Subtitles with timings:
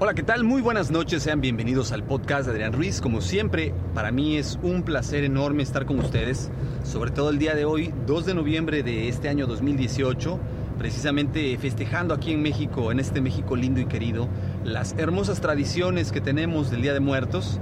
[0.00, 0.44] Hola, ¿qué tal?
[0.44, 3.00] Muy buenas noches, sean bienvenidos al podcast de Adrián Ruiz.
[3.00, 6.52] Como siempre, para mí es un placer enorme estar con ustedes,
[6.84, 10.38] sobre todo el día de hoy, 2 de noviembre de este año 2018,
[10.78, 14.28] precisamente festejando aquí en México, en este México lindo y querido,
[14.62, 17.58] las hermosas tradiciones que tenemos del Día de Muertos.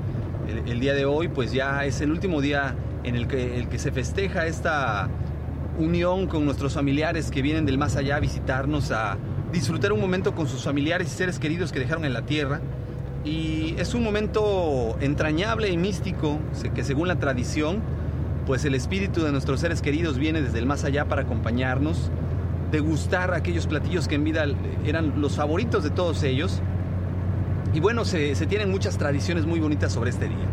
[0.67, 3.79] El, día de hoy, pues ya es el último día en el que, el que
[3.79, 5.09] se festeja esta
[5.79, 9.17] unión con nuestros familiares que vienen del más allá a visitarnos a
[9.53, 12.61] disfrutar un momento con sus familiares y seres queridos que dejaron en la tierra.
[13.25, 16.39] Y es un momento entrañable y místico
[16.75, 17.83] que según la tradición,
[18.47, 22.11] pues el espíritu de nuestros seres queridos viene desde el más allá para acompañarnos,
[22.71, 24.47] degustar aquellos platillos que en vida
[24.85, 26.61] eran los favoritos de todos ellos.
[27.75, 30.47] Y bueno, se, tienen muchas tradiciones muy bonitas sobre este día.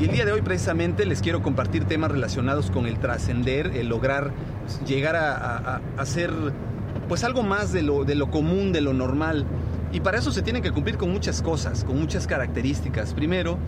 [0.00, 3.88] Y el día de hoy precisamente les quiero compartir temas relacionados con el trascender, el
[3.88, 4.32] lograr
[4.86, 6.32] llegar a, a, a ser
[7.10, 9.44] pues algo más de lo, de lo común, de lo normal.
[9.92, 13.14] Y para eso se tienen que cumplir con muchas cosas, con muchas características.
[13.14, 13.58] Primero,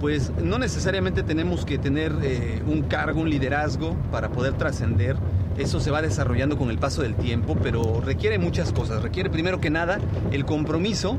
[0.00, 5.14] pues no necesariamente tenemos que tener eh, un cargo, un liderazgo para poder trascender.
[5.56, 9.04] Eso se va desarrollando con el paso del tiempo, pero requiere muchas cosas.
[9.04, 10.00] Requiere primero que nada
[10.32, 11.16] el compromiso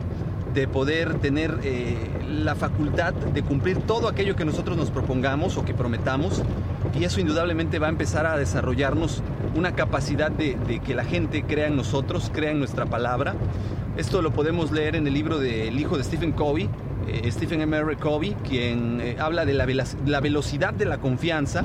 [0.53, 1.95] de poder tener eh,
[2.29, 6.41] la facultad de cumplir todo aquello que nosotros nos propongamos o que prometamos
[6.99, 9.23] y eso indudablemente va a empezar a desarrollarnos
[9.55, 13.35] una capacidad de, de, que la gente crea en nosotros, crea en nuestra palabra.
[13.97, 16.69] Esto lo podemos leer en el libro del hijo de Stephen Covey,
[17.07, 17.77] eh, Stephen M.
[17.77, 17.95] R.
[17.97, 19.65] Covey, quien eh, habla de la,
[20.05, 21.63] la, velocidad de la confianza,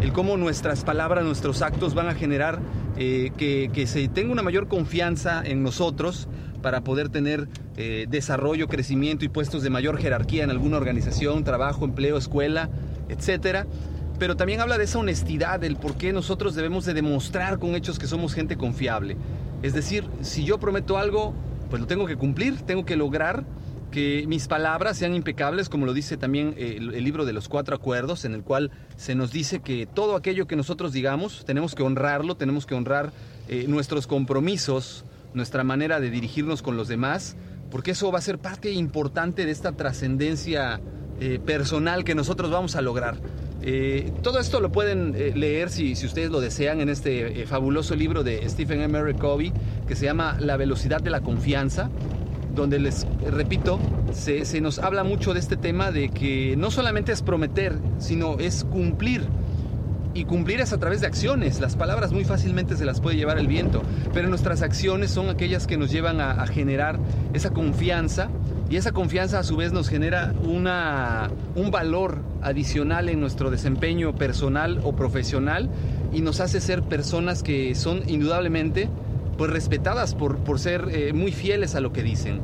[0.00, 2.60] el cómo nuestras palabras, nuestros actos van a generar
[2.96, 6.28] que, que, se tenga una mayor confianza en nosotros
[6.60, 11.84] para poder tener eh, desarrollo, crecimiento y puestos de mayor jerarquía en alguna organización, trabajo,
[11.84, 12.68] empleo, escuela,
[13.08, 13.66] etcétera
[14.20, 17.98] pero también habla de esa honestidad, del por qué nosotros debemos de demostrar con hechos
[17.98, 19.16] que somos gente confiable.
[19.62, 21.34] Es decir, si yo prometo algo,
[21.70, 23.44] pues lo tengo que cumplir, tengo que lograr
[23.90, 27.74] que mis palabras sean impecables, como lo dice también el, el, libro de los cuatro
[27.74, 31.82] acuerdos, en el cual se nos dice que todo aquello que nosotros digamos, tenemos que
[31.82, 33.12] honrarlo, tenemos que honrar
[33.48, 37.36] eh, nuestros compromisos, nuestra manera de dirigirnos con los demás,
[37.70, 40.80] porque eso va a ser parte importante de esta trascendencia
[41.20, 43.16] eh, personal que nosotros vamos a lograr.
[43.62, 47.94] Eh, todo esto lo pueden eh, leer si, si, ustedes lo desean en este fabuloso
[47.94, 49.14] libro de Stephen M.
[49.14, 49.52] Covey
[49.86, 51.90] que se llama La velocidad de la confianza,
[52.54, 53.78] donde les repito,
[54.12, 58.38] se, se, nos habla mucho de este tema de que no solamente es prometer, sino
[58.38, 59.22] es cumplir.
[60.12, 61.60] Y cumplir es a través de acciones.
[61.60, 63.82] Las palabras muy fácilmente se las puede llevar el viento,
[64.12, 66.98] pero nuestras acciones son aquellas que nos llevan a, generar
[67.32, 68.28] esa confianza
[68.68, 74.14] y esa confianza a su vez nos genera una, un valor adicional en nuestro desempeño
[74.14, 75.70] personal o profesional
[76.12, 78.88] y nos hace ser personas que son indudablemente
[79.38, 82.40] pues respetadas por, por ser eh, muy fieles a lo que dicen.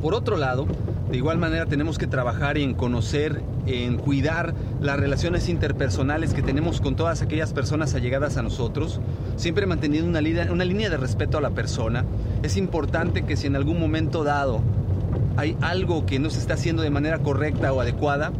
[0.00, 0.66] Por otro lado,
[1.12, 6.80] de igual manera tenemos que trabajar en conocer, en cuidar las relaciones interpersonales que tenemos
[6.80, 8.98] con todas aquellas personas allegadas a nosotros,
[9.36, 10.22] siempre manteniendo una,
[10.64, 12.06] línea de respeto a la persona.
[12.42, 14.62] Es importante que si en algún momento dado
[15.36, 18.32] hay algo que no se está haciendo de manera correcta o adecuada,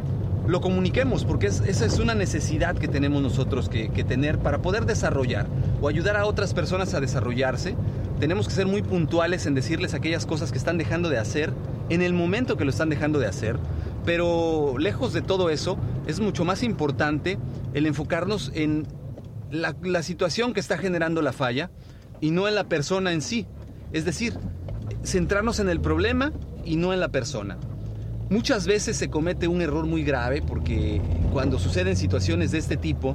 [0.47, 4.87] lo comuniquemos, porque es, esa es una necesidad que tenemos nosotros que, tener para poder
[4.87, 5.47] desarrollar
[5.83, 7.75] o ayudar a otras personas a desarrollarse.
[8.19, 11.53] Tenemos que ser muy puntuales en decirles aquellas cosas que están dejando de hacer
[11.89, 13.57] en el momento que lo están dejando de hacer.
[14.05, 17.39] Pero lejos de todo eso, es mucho más importante
[17.75, 18.87] el enfocarnos en
[19.51, 21.71] la, situación que está generando la falla
[22.21, 23.47] y no en la persona en sí.
[23.93, 24.35] Es decir,
[25.05, 26.33] centrarnos en el problema
[26.65, 27.59] y no en la persona.
[28.31, 31.01] Muchas veces se comete un error muy grave porque
[31.33, 33.15] cuando suceden situaciones de este tipo,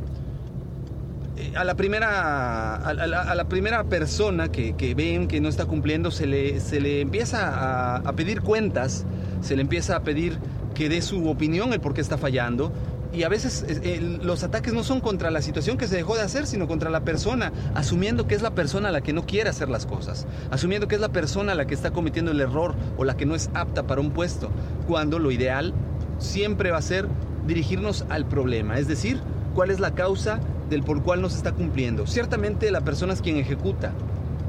[1.55, 2.94] a la primera, a
[3.35, 7.97] la, primera persona que, ven que no está cumpliendo se le, se le empieza a,
[7.97, 9.05] a, pedir cuentas,
[9.41, 10.39] se le empieza a pedir
[10.73, 12.71] que dé su opinión el por qué está fallando.
[13.13, 16.21] Y a veces eh, los ataques no son contra la situación que se dejó de
[16.21, 19.69] hacer, sino contra la persona, asumiendo que es la persona la que no quiere hacer
[19.69, 23.17] las cosas, asumiendo que es la persona la que está cometiendo el error o la
[23.17, 24.51] que no es apta para un puesto,
[24.88, 25.73] cuando lo ideal
[26.19, 27.07] siempre va a ser
[27.47, 29.19] dirigirnos al problema, es decir,
[29.55, 32.07] cuál es la causa del por cual no se está cumpliendo.
[32.07, 33.93] Ciertamente la persona es quien ejecuta,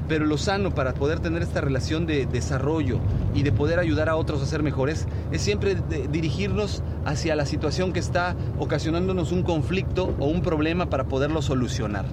[0.09, 2.99] pero lo sano para poder tener esta relación de desarrollo
[3.35, 5.77] y de poder ayudar a otros a ser mejores es siempre
[6.11, 12.07] dirigirnos hacia la situación que está ocasionándonos un conflicto o un problema para poderlo solucionar.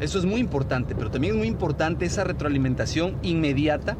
[0.00, 3.96] Eso es muy importante, pero también es muy importante esa retroalimentación inmediata.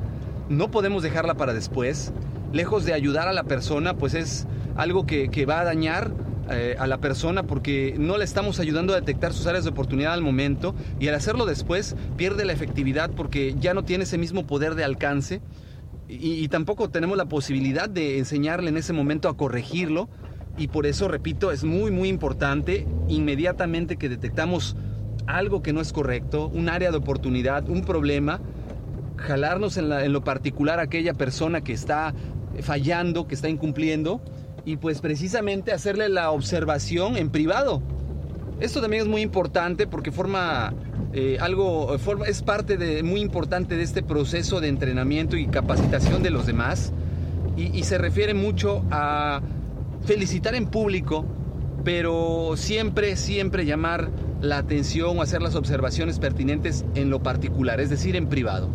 [0.48, 2.12] No podemos dejarla para después.
[2.52, 6.10] Lejos de ayudar a la persona, pues es algo que, va a dañar
[6.52, 10.12] eh, a la persona porque no le estamos ayudando a detectar sus áreas de oportunidad
[10.12, 14.46] al momento y al hacerlo después pierde la efectividad porque ya no tiene ese mismo
[14.46, 15.40] poder de alcance
[16.08, 20.10] y, tampoco tenemos la posibilidad de enseñarle en ese momento a corregirlo
[20.58, 24.76] y por eso, repito, es muy muy importante inmediatamente que detectamos
[25.26, 28.40] algo que no es correcto, un área de oportunidad, un problema,
[29.16, 32.12] jalarnos en, en lo particular a aquella persona que está
[32.60, 34.20] fallando, que está incumpliendo
[34.64, 37.82] y pues precisamente hacerle la observación en privado.
[38.60, 40.72] Esto también es muy importante porque forma
[41.12, 46.22] eh, algo, forma, es parte de, muy importante de este proceso de entrenamiento y capacitación
[46.22, 46.92] de los demás
[47.56, 49.40] y, y se refiere mucho a
[50.04, 51.24] felicitar en público,
[51.84, 54.10] pero siempre, siempre llamar
[54.40, 58.68] la atención o hacer las observaciones pertinentes en lo particular, es decir, en privado.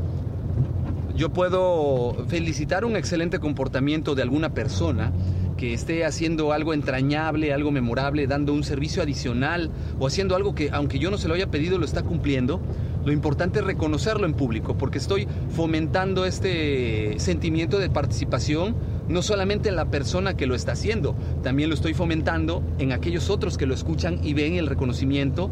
[1.15, 5.11] Yo puedo felicitar un excelente comportamiento de alguna persona,
[5.57, 10.69] que esté haciendo algo entrañable, algo memorable, dando un servicio adicional o haciendo algo que
[10.71, 12.61] aunque yo no se lo haya pedido lo está cumpliendo,
[13.03, 18.75] lo importante es reconocerlo en público porque estoy fomentando este sentimiento de participación
[19.07, 23.29] no solamente en la persona que lo está haciendo, también lo estoy fomentando en aquellos
[23.29, 25.49] otros que lo escuchan y ven el reconocimiento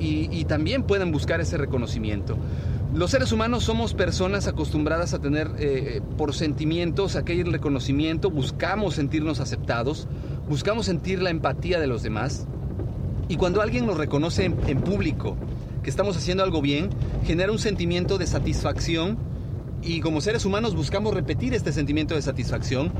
[0.00, 2.36] y, también pueden buscar ese reconocimiento.
[2.94, 9.40] Los seres humanos somos personas acostumbradas a tener eh, por sentimientos aquel reconocimiento, buscamos sentirnos
[9.40, 10.06] aceptados,
[10.48, 12.46] buscamos sentir la empatía de los demás.
[13.26, 15.36] Y cuando alguien nos reconoce en público
[15.82, 16.88] que estamos haciendo algo bien,
[17.24, 19.18] genera un sentimiento de satisfacción
[19.82, 22.92] y como seres humanos buscamos repetir este sentimiento de satisfacción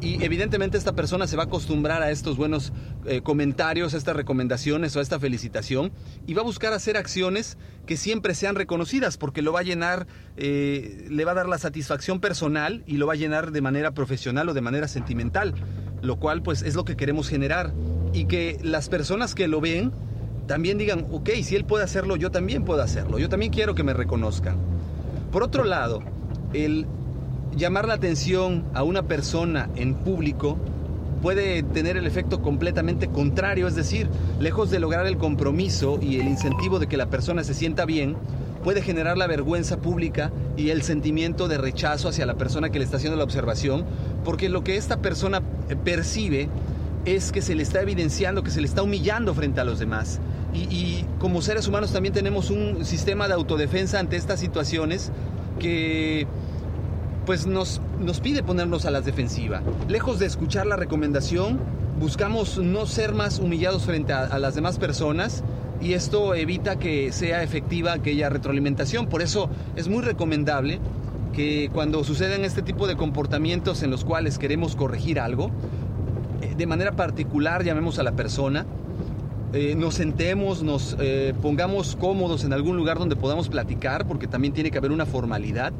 [0.00, 2.72] y evidentemente esta persona se va a acostumbrar a estos buenos
[3.04, 5.90] eh, comentarios, a estas recomendaciones o a esta felicitación
[6.26, 10.06] y va a buscar hacer acciones que siempre sean reconocidas porque lo va a llenar,
[10.36, 13.92] eh, le va a dar la satisfacción personal y lo va a llenar de manera
[13.92, 15.54] profesional o de manera sentimental,
[16.00, 17.72] lo cual pues es lo que queremos generar
[18.12, 19.92] y que las personas que lo ven
[20.46, 23.82] también digan, ok, si él puede hacerlo, yo también puedo hacerlo, yo también quiero que
[23.82, 24.56] me reconozcan.
[25.30, 26.02] Por otro lado,
[26.54, 26.86] el
[27.58, 30.56] llamar la atención a una persona en público
[31.20, 34.08] puede tener el efecto completamente contrario, es decir,
[34.38, 38.16] lejos de lograr el compromiso y el incentivo de que la persona se sienta bien,
[38.62, 42.84] puede generar la vergüenza pública y el sentimiento de rechazo hacia la persona que le
[42.84, 43.84] está haciendo la observación,
[44.24, 46.48] porque lo que esta persona eh, percibe
[47.04, 50.20] es que se le está evidenciando, que se le está humillando frente a los demás.
[50.54, 55.10] Y, y como seres humanos también tenemos un sistema de autodefensa ante estas situaciones
[55.58, 56.26] que
[57.28, 59.60] pues nos, nos pide ponernos a la defensiva.
[59.86, 61.58] Lejos de escuchar la recomendación,
[62.00, 65.44] buscamos no ser más humillados frente a, las demás personas
[65.78, 69.08] y esto evita que sea efectiva aquella retroalimentación.
[69.08, 70.80] Por eso es muy recomendable
[71.34, 75.50] que cuando suceden este tipo de comportamientos en los cuales queremos corregir algo,
[76.40, 78.64] eh, de manera particular llamemos a la persona,
[79.52, 84.54] eh, nos sentemos, nos eh, pongamos cómodos en algún lugar donde podamos platicar, porque también
[84.54, 85.74] tiene que haber una formalidad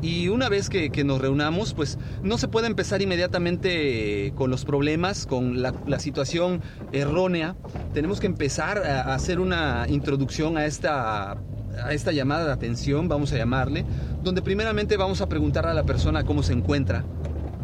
[0.00, 5.26] y una vez que, nos reunamos, pues no se puede empezar inmediatamente con los problemas,
[5.26, 6.62] con la, situación
[6.92, 7.56] errónea.
[7.94, 13.32] Tenemos que empezar a hacer una introducción a esta, a esta llamada de atención, vamos
[13.32, 13.84] a llamarle,
[14.22, 17.04] donde primeramente vamos a preguntar a la persona cómo se encuentra,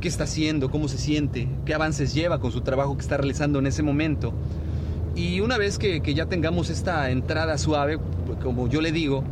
[0.01, 3.61] qué está haciendo, cómo se siente, qué avances lleva con su trabajo que está realizando
[3.61, 4.35] en ese momento.
[5.17, 7.99] Y una vez que, ya tengamos esta entrada suave,
[8.43, 9.23] como yo le digo,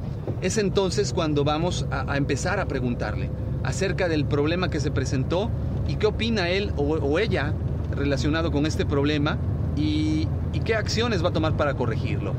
[0.41, 3.31] es entonces cuando vamos a, empezar a preguntarle
[3.65, 5.51] acerca del problema que se presentó
[5.89, 7.53] y qué opina él o, ella
[7.97, 9.39] relacionado con este problema
[9.77, 10.29] y,
[10.65, 12.35] qué acciones va a tomar para corregirlo.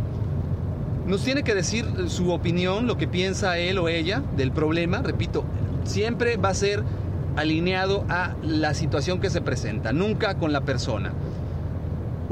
[1.06, 5.44] Nos tiene que decir su opinión, lo que piensa él o ella del problema, repito,
[5.84, 6.82] siempre va a ser
[7.36, 11.12] alineado a la situación que se presenta, nunca con la persona.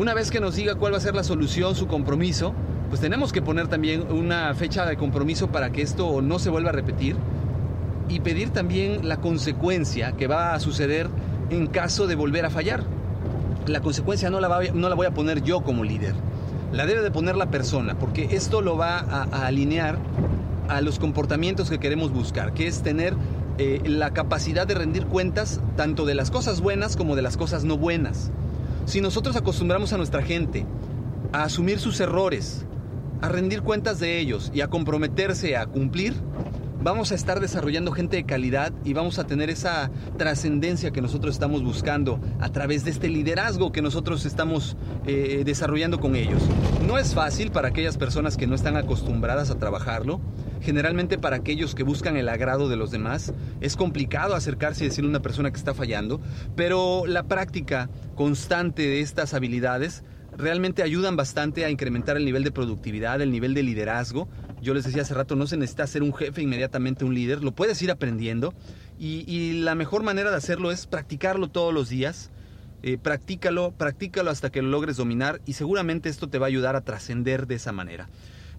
[0.01, 2.55] Una vez que nos diga cuál va a ser la solución, su compromiso,
[2.89, 6.69] pues tenemos que poner también una fecha de compromiso para que esto no se vuelva
[6.69, 7.15] a repetir
[8.09, 11.07] y pedir también la consecuencia que va a suceder
[11.51, 12.83] en caso de volver a fallar.
[13.67, 16.15] La consecuencia no la, no la voy a poner yo como líder,
[16.71, 19.99] la debe de poner la persona, porque esto lo va a, alinear
[20.67, 23.13] a los comportamientos que queremos buscar, que es tener
[23.59, 27.65] eh, la capacidad de rendir cuentas tanto de las cosas buenas como de las cosas
[27.65, 28.31] no buenas.
[28.91, 30.65] Si nosotros acostumbramos a nuestra gente
[31.31, 32.65] a asumir sus errores,
[33.21, 36.13] a rendir cuentas de ellos y a comprometerse a cumplir,
[36.83, 41.33] vamos a estar desarrollando gente de calidad y vamos a tener esa trascendencia que nosotros
[41.33, 44.75] estamos buscando a través de este liderazgo que nosotros estamos
[45.07, 46.43] eh, desarrollando con ellos.
[46.85, 50.19] No es fácil para aquellas personas que no están acostumbradas a trabajarlo.
[50.61, 55.07] Generalmente para aquellos que buscan el agrado de los demás es complicado acercarse y decirle
[55.07, 56.21] a una persona que está fallando,
[56.55, 60.03] pero la práctica constante de estas habilidades
[60.37, 64.29] realmente ayudan bastante a incrementar el nivel de productividad, el nivel de liderazgo.
[64.61, 67.53] Yo les decía hace rato, no se necesita ser un jefe inmediatamente un líder, lo
[67.53, 68.53] puedes ir aprendiendo
[68.99, 72.29] y, la mejor manera de hacerlo es practicarlo todos los días.
[72.83, 76.75] Eh, practícalo, practícalo hasta que lo logres dominar y seguramente esto te va a ayudar
[76.75, 78.09] a trascender de esa manera.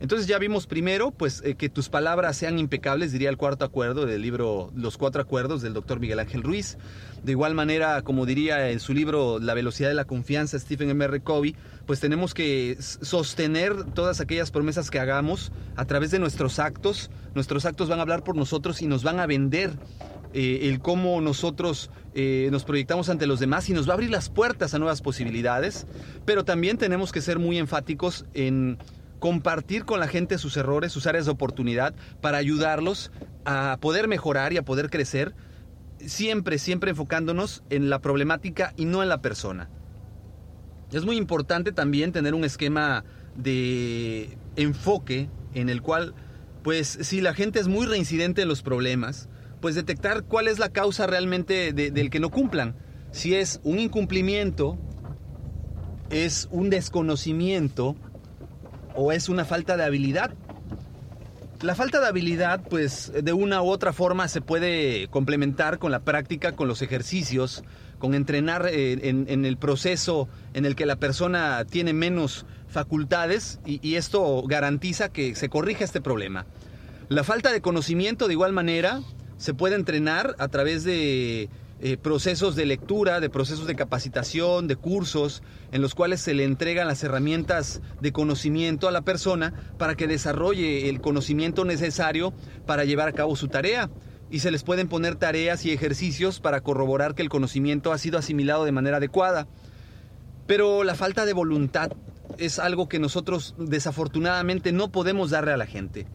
[0.03, 4.05] Entonces ya vimos primero, pues, eh, que tus palabras sean impecables, diría el cuarto acuerdo
[4.05, 6.77] del libro Los Cuatro Acuerdos del doctor Miguel Ángel Ruiz.
[7.23, 11.21] De igual manera, como diría en su libro La Velocidad de la Confianza, Stephen M.
[11.21, 11.55] Covey,
[11.87, 17.09] pues tenemos que sostener todas aquellas promesas que hagamos a través de nuestros actos.
[17.37, 19.71] Nuestros actos van a hablar por nosotros y nos van a vender
[20.35, 24.11] eh, el cómo nosotros eh, nos proyectamos ante los demás y nos va a abrir
[24.11, 25.87] las puertas a nuevas posibilidades,
[26.25, 28.79] pero también tenemos que ser muy enfáticos en
[29.23, 33.13] compartir con la gente sus errores, sus áreas de oportunidad, para ayudarlos
[33.45, 35.37] a poder mejorar y a poder crecer,
[36.05, 39.71] siempre, siempre enfocándonos en la problemática y no en la persona.
[40.91, 43.05] Es muy importante también tener un esquema
[43.37, 46.17] de enfoque en el cual,
[46.65, 49.29] pues si la gente es muy reincidente en los problemas,
[49.61, 52.75] pues detectar cuál es la causa realmente del que no cumplan.
[53.13, 54.81] Si es un incumplimiento,
[56.11, 57.95] es un desconocimiento,
[58.95, 60.33] o es una falta de habilidad.
[61.61, 66.01] La falta de habilidad, pues de una u otra forma se puede complementar con la
[66.01, 67.63] práctica, con los ejercicios,
[68.01, 73.95] con entrenar eh, en, el proceso en el que la persona tiene menos facultades y,
[73.95, 76.47] esto garantiza que se corrija este problema.
[77.09, 79.03] La falta de conocimiento, de igual manera,
[79.37, 81.49] se puede entrenar a través de
[81.85, 86.45] eh, procesos de lectura, de procesos de capacitación, de cursos, en los cuales se le
[86.45, 92.35] entregan las herramientas de conocimiento a la persona para que desarrolle el conocimiento necesario
[92.67, 93.91] para llevar a cabo su tarea.
[94.31, 98.17] Y se les pueden poner tareas y ejercicios para corroborar que el conocimiento ha sido
[98.17, 99.49] asimilado de manera adecuada.
[100.47, 101.91] Pero la falta de voluntad
[102.39, 106.07] es algo que nosotros desafortunadamente no podemos darle a la gente.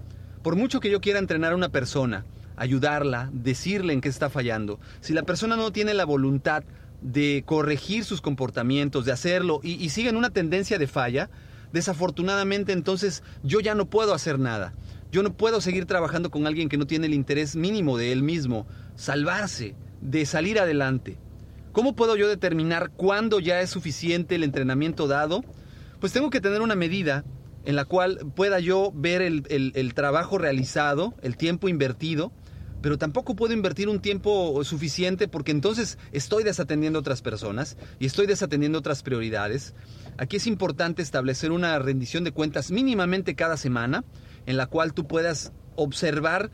[0.43, 2.23] Por mucho que yo quiera entrenar a una persona,
[2.57, 4.79] ayudarla, decirle en qué está fallando.
[4.99, 6.63] Si la persona no tiene la voluntad
[7.01, 11.29] de corregir sus comportamientos, de hacerlo y, y sigue en una tendencia de falla,
[11.71, 14.73] desafortunadamente entonces yo ya no puedo hacer nada.
[15.11, 18.23] Yo no puedo seguir trabajando con alguien que no tiene el interés mínimo de él
[18.23, 21.17] mismo, salvarse, de salir adelante.
[21.71, 25.43] ¿Cómo puedo yo determinar cuándo ya es suficiente el entrenamiento dado?
[25.99, 27.23] Pues tengo que tener una medida
[27.65, 32.31] en la cual pueda yo ver el, el trabajo realizado, el tiempo invertido,
[32.81, 38.27] pero tampoco puedo invertir un tiempo suficiente porque entonces estoy desatendiendo otras personas y estoy
[38.27, 39.73] desatendiendo otras prioridades.
[40.17, 44.03] Aquí es importante establecer una rendición de cuentas mínimamente cada semana
[44.45, 46.51] en la cual tú puedas observar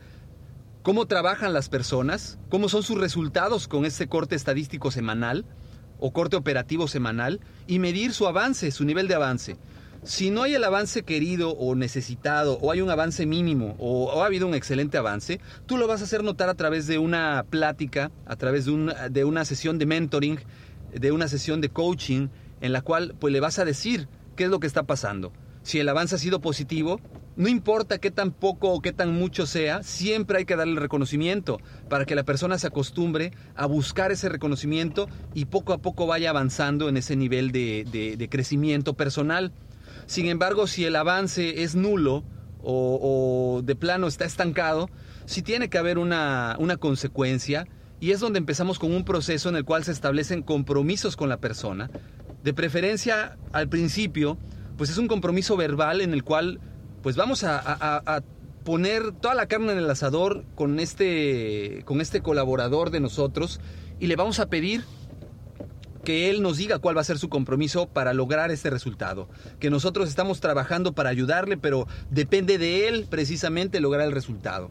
[0.82, 5.46] cómo trabajan las personas, cómo son sus resultados con este corte estadístico semanal
[5.98, 9.56] o corte operativo semanal y medir su avance, su nivel de avance.
[10.06, 14.26] Si no hay el avance querido o necesitado, o hay un avance mínimo, o, ha
[14.26, 18.12] habido un excelente avance, tú lo vas a hacer notar a través de una plática,
[18.26, 20.38] a través de, de una sesión de mentoring,
[20.92, 22.28] de una sesión de coaching,
[22.60, 25.32] en la cual pues le vas a decir qué es lo que está pasando.
[25.62, 27.00] Si el avance ha sido positivo,
[27.34, 30.80] no importa qué tan poco o qué tan mucho sea, siempre hay que darle el
[30.80, 36.06] reconocimiento para que la persona se acostumbre a buscar ese reconocimiento y poco a poco
[36.06, 39.54] vaya avanzando en ese nivel de crecimiento personal.
[40.06, 42.24] Sin embargo, si el avance es nulo
[42.62, 44.88] o, de plano está estancado,
[45.26, 47.66] sí tiene que haber una, una consecuencia
[48.00, 51.38] y es donde empezamos con un proceso en el cual se establecen compromisos con la
[51.38, 51.90] persona.
[52.42, 54.36] De preferencia, al principio,
[54.76, 56.60] pues es un compromiso verbal en el cual
[57.02, 58.22] pues vamos a, a,
[58.64, 63.60] poner toda la carne en el asador con este, con este colaborador de nosotros
[64.00, 64.84] y le vamos a pedir
[66.04, 69.28] que Él nos diga cuál va a ser su compromiso para lograr este resultado.
[69.58, 74.70] Que nosotros estamos trabajando para ayudarle, pero depende de Él precisamente lograr el resultado.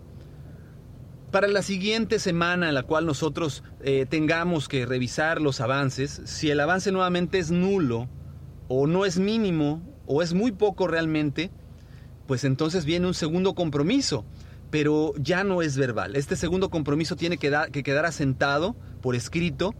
[1.31, 6.51] Para la siguiente semana en la cual nosotros eh, tengamos que revisar los avances, si
[6.51, 8.07] el avance nuevamente es nulo,
[8.67, 11.51] o no es mínimo, o es muy poco realmente,
[12.27, 14.25] pues entonces viene un segundo compromiso,
[14.69, 16.15] pero ya no es verbal.
[16.15, 19.73] Este segundo compromiso tiene que, que quedar asentado por escrito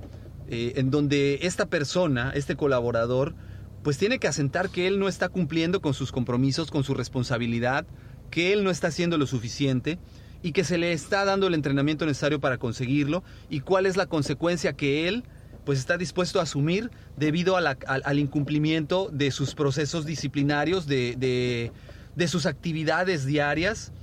[0.50, 3.36] eh, en donde esta persona, este colaborador,
[3.84, 7.86] pues tiene que asentar que él no está cumpliendo con sus compromisos, con su responsabilidad,
[8.32, 10.00] que él no está haciendo lo suficiente
[10.42, 14.06] y que se le está dando el entrenamiento necesario para conseguirlo y cuál es la
[14.06, 15.24] consecuencia que él
[15.66, 21.72] pues está dispuesto a asumir debido al, incumplimiento de sus procesos disciplinarios, de,
[22.16, 23.94] de sus actividades diarias.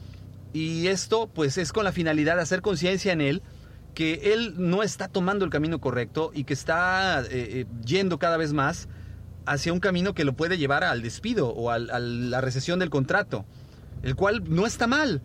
[0.53, 3.43] Y esto pues es con la finalidad de hacer conciencia en él
[4.01, 8.39] que él no está tomando el camino correcto y que está eh, eh, yendo cada
[8.39, 8.89] vez más
[9.45, 13.45] hacia un camino que lo puede llevar al despido o a la recesión del contrato,
[14.03, 15.21] el cual no está mal,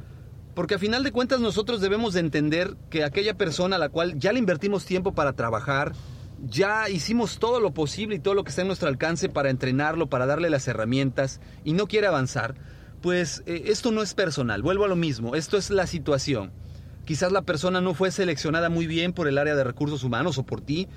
[0.55, 4.19] porque a final de cuentas nosotros debemos de entender que aquella persona a la cual
[4.19, 5.93] ya le invertimos tiempo para trabajar,
[6.45, 10.09] ya hicimos todo lo posible y todo lo que está en nuestro alcance para entrenarlo,
[10.09, 12.55] para darle las herramientas y no quiere avanzar,
[13.01, 16.51] pues eh, esto no es personal, vuelvo a lo mismo, esto es la situación.
[17.05, 20.43] Quizás la persona no fue seleccionada muy bien por el área de recursos humanos o
[20.43, 20.87] por ti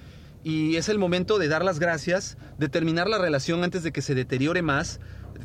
[0.42, 4.02] y es el momento de dar las gracias, de terminar la relación antes de que
[4.02, 5.00] se deteriore más,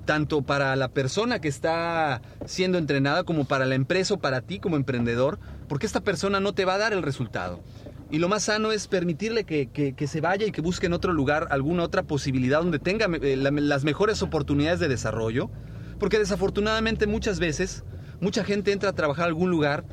[0.06, 4.60] tanto para la persona que está siendo entrenada como para la empresa o para ti
[4.60, 7.62] como emprendedor, porque esta persona no te va a dar el resultado.
[8.12, 11.48] Y lo más sano es permitirle que, se vaya y que busque en otro lugar
[11.50, 15.50] alguna otra posibilidad donde tenga eh, las mejores oportunidades de desarrollo,
[16.00, 17.84] porque desafortunadamente muchas veces
[18.22, 19.84] mucha gente entra a trabajar a algún lugar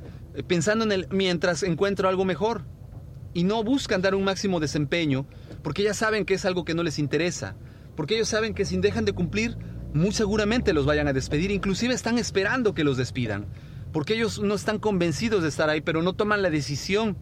[0.46, 2.64] pensando en el mientras encuentro algo mejor
[3.32, 5.26] y no buscan dar un máximo desempeño
[5.62, 7.56] porque ya saben que es algo que no les interesa,
[7.96, 9.56] porque ellos saben que si dejan de cumplir,
[9.92, 13.46] muy seguramente los vayan a despedir, inclusive están esperando que los despidan,
[13.92, 17.18] porque ellos no están convencidos de estar ahí, pero no toman la decisión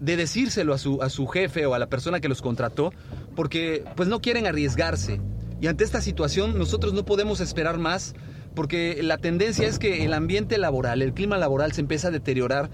[0.00, 2.92] de decírselo a su, a su jefe o a la persona que los contrató,
[3.34, 5.20] porque pues no quieren arriesgarse.
[5.60, 8.14] Y ante esta situación nosotros no podemos esperar más
[8.56, 12.70] porque la tendencia es que el ambiente laboral, el clima laboral se empieza a deteriorar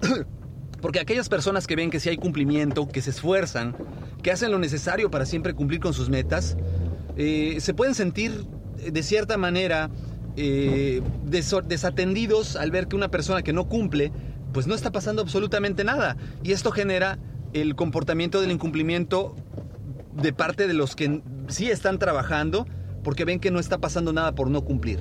[0.82, 3.76] Porque aquellas personas que ven que si hay cumplimiento, que se esfuerzan,
[4.20, 6.56] que hacen lo necesario para siempre cumplir con sus metas,
[7.16, 8.46] eh, se pueden sentir
[8.80, 9.90] eh, de cierta manera
[10.36, 14.10] eh, desatendidos al ver que una persona que no cumple,
[14.52, 16.16] pues no está pasando absolutamente nada.
[16.42, 17.20] Y esto genera
[17.52, 19.36] el comportamiento del incumplimiento
[20.16, 22.66] de parte de los que sí están trabajando
[23.04, 24.98] porque ven que no está pasando nada por no cumplir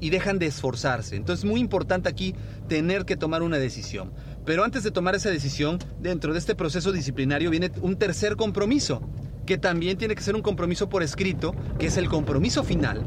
[0.00, 1.16] y dejan de esforzarse.
[1.16, 2.34] Entonces es muy importante aquí
[2.68, 4.12] tener que tomar una decisión.
[4.44, 9.02] Pero antes de tomar esa decisión, dentro de este proceso disciplinario viene un tercer compromiso,
[9.44, 13.04] que también tiene que ser un compromiso por escrito, que es el compromiso final,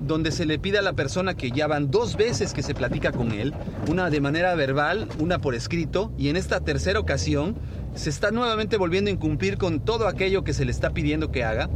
[0.00, 3.12] donde se le pide a la persona que ya van dos veces que se platica
[3.12, 3.54] con él,
[3.88, 7.56] una de manera verbal, una por escrito, y en esta tercera ocasión
[7.94, 11.44] se está nuevamente volviendo a incumplir con todo aquello que se le está pidiendo que
[11.44, 11.68] haga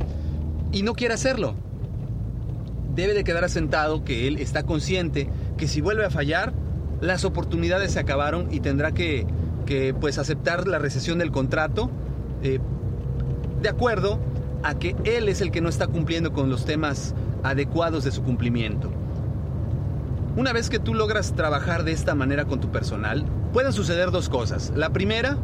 [0.72, 1.56] y no quiere hacerlo
[2.94, 6.52] debe de quedar asentado que él está consciente que si vuelve a fallar,
[7.00, 9.26] las oportunidades se acabaron y tendrá que,
[10.00, 11.90] pues aceptar la recesión del contrato
[12.42, 12.61] eh,
[13.62, 14.18] de acuerdo
[14.62, 18.22] a que él es el que no está cumpliendo con los temas adecuados de su
[18.22, 18.90] cumplimiento.
[20.37, 24.28] Una vez que tú logras trabajar de esta manera con tu personal, pueden suceder dos
[24.28, 24.72] cosas.
[24.74, 25.38] La primera,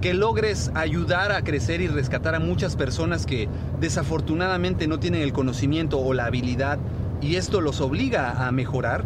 [0.00, 3.48] que logres ayudar a crecer y rescatar a muchas personas que
[3.80, 6.78] desafortunadamente no tienen el conocimiento o la habilidad
[7.20, 9.04] y esto los obliga a mejorar,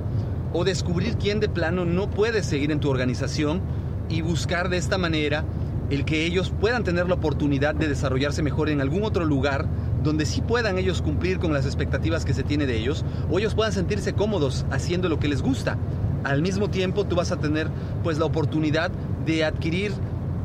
[0.52, 3.61] o descubrir quién de plano no puede seguir en tu organización
[4.09, 5.44] y buscar de esta manera
[5.90, 9.66] el que ellos puedan tener la oportunidad de desarrollarse mejor en algún otro lugar
[10.02, 13.55] donde sí puedan ellos cumplir con las expectativas que se tiene de ellos o ellos
[13.55, 15.78] puedan sentirse cómodos haciendo lo que les gusta.
[16.24, 17.68] Al mismo tiempo tú vas a tener
[18.02, 18.90] pues la oportunidad
[19.24, 19.92] de adquirir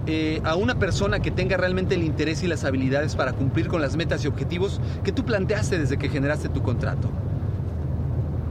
[0.07, 3.81] eh, a una persona que tenga realmente el interés y las habilidades para cumplir con
[3.81, 7.09] las metas y objetivos que tú planteaste desde que generaste tu contrato.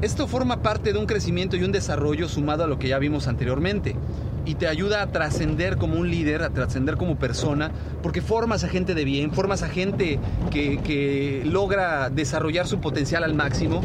[0.02, 3.26] Esto forma parte de un crecimiento y un desarrollo sumado a lo que ya vimos
[3.26, 3.96] anteriormente
[4.44, 7.70] y te ayuda a trascender como un líder, a trascender como persona,
[8.02, 10.18] porque formas a gente de bien, formas a gente
[10.50, 13.80] que, logra desarrollar su potencial al máximo.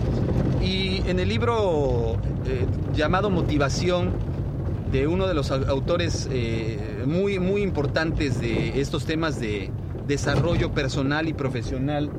[0.62, 4.12] Y en el libro eh, llamado Motivación,
[4.92, 9.72] de uno de los autores eh, muy, muy importantes de estos temas de
[10.08, 12.12] desarrollo personal y profesional,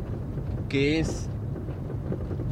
[0.69, 1.29] que es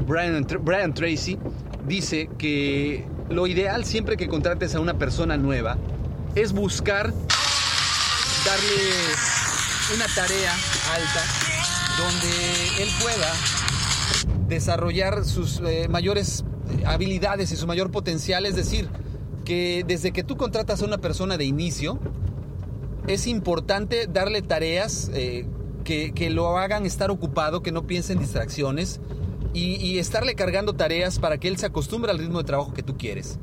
[0.06, 1.38] Brian, Brian Tracy,
[1.86, 5.78] dice que lo ideal siempre que contrates a una persona nueva
[6.34, 7.12] es buscar
[8.44, 8.90] darle
[9.94, 10.52] una tarea
[10.94, 11.24] alta
[11.98, 13.32] donde él pueda
[14.48, 16.44] desarrollar sus eh, mayores
[16.86, 18.88] habilidades y su mayor potencial, es decir,
[19.44, 21.98] que desde que tú contratas a una persona de inicio,
[23.06, 25.46] es importante darle tareas eh,
[25.84, 29.00] que, lo hagan estar ocupado, que no piense en distracciones
[29.52, 32.96] y, estarle cargando tareas para que él se acostumbre al ritmo de trabajo que tú
[32.96, 33.38] quieres.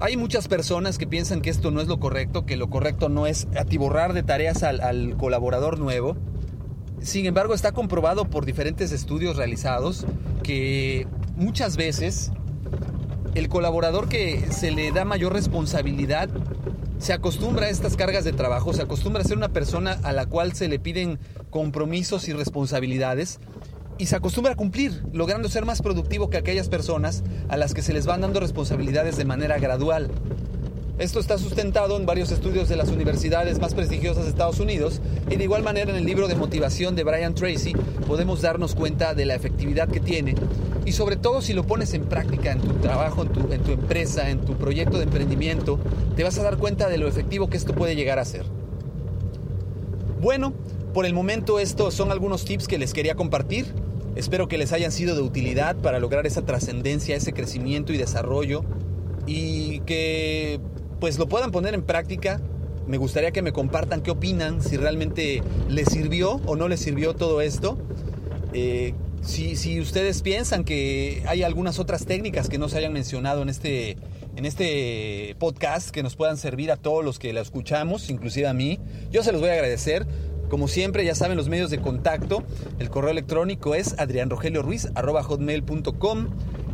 [0.00, 3.26] Hay muchas personas que piensan que esto no es lo correcto, que lo correcto no
[3.26, 6.16] es atiborrar de tareas al colaborador nuevo.
[7.00, 10.06] Sin embargo, está comprobado por diferentes estudios realizados
[10.42, 12.32] que muchas veces
[13.38, 16.28] el colaborador que se le da mayor responsabilidad
[16.98, 20.26] se acostumbra a estas cargas de trabajo, se acostumbra a ser una persona a la
[20.26, 21.20] cual se le piden
[21.50, 23.38] compromisos y responsabilidades
[23.96, 27.82] y se acostumbra a cumplir, logrando ser más productivo que aquellas personas a las que
[27.82, 30.10] se les van dando responsabilidades de manera gradual.
[30.98, 35.36] Esto está sustentado en varios estudios de las universidades más prestigiosas de Estados Unidos y
[35.36, 37.72] de igual manera en el libro de motivación de Brian Tracy
[38.08, 40.34] podemos darnos cuenta de la efectividad que tiene
[40.88, 44.40] y sobre todo si lo pones en práctica en tu trabajo, en tu, empresa, en
[44.40, 45.78] tu proyecto de emprendimiento,
[46.16, 48.46] te vas a dar cuenta de lo efectivo que esto puede llegar a ser.
[50.22, 50.54] Bueno,
[50.94, 53.66] por el momento estos son algunos tips que les quería compartir.
[54.16, 58.64] Espero que les hayan sido de utilidad para lograr esa trascendencia, ese crecimiento y desarrollo
[59.26, 60.58] y que
[61.00, 62.40] pues lo puedan poner en práctica.
[62.86, 67.14] Me gustaría que me compartan qué opinan, si realmente les sirvió o no les sirvió
[67.14, 67.76] todo esto.
[68.54, 73.48] Eh, si, ustedes piensan que hay algunas otras técnicas que no se hayan mencionado en
[73.48, 73.96] este,
[74.36, 78.54] en este podcast que nos puedan servir a todos los que la escuchamos, inclusive a
[78.54, 78.78] mí,
[79.10, 80.06] yo se los voy a agradecer.
[80.48, 82.42] Como siempre, ya saben los medios de contacto.
[82.78, 86.28] El correo electrónico es adrianrogelioruiz.com.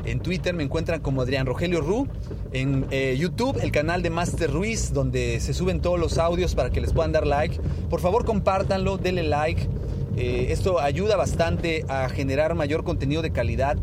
[0.04, 2.06] En Twitter me encuentran como Adrián Rogelio Ru.
[2.52, 6.70] En eh, YouTube, el canal de Master Ruiz, donde se suben todos los audios para
[6.70, 7.58] que les puedan dar like.
[7.90, 9.66] Por favor, compártanlo, denle like.
[10.16, 13.76] Eh, esto ayuda bastante a generar mayor contenido de calidad.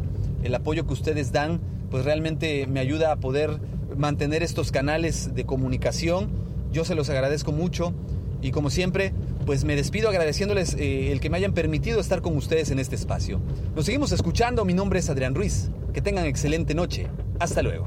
[0.43, 3.59] El apoyo que ustedes dan, pues realmente me ayuda a poder
[3.95, 6.31] mantener estos canales de comunicación.
[6.71, 7.93] Yo se los agradezco mucho.
[8.41, 9.13] Y como siempre,
[9.45, 12.95] pues me despido agradeciéndoles eh, el que me hayan permitido estar con ustedes en este
[12.95, 13.39] espacio.
[13.75, 14.65] Nos seguimos escuchando.
[14.65, 15.69] Mi nombre es Adrián Ruiz.
[15.93, 17.07] Que tengan excelente noche.
[17.39, 17.85] Hasta luego.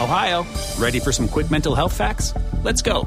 [0.00, 0.44] Ohio,
[0.78, 2.34] ready for some quick mental health facts?
[2.64, 3.06] Let's go.